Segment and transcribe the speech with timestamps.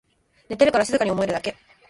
[0.49, 1.55] 寝てるから静かに思えるだけ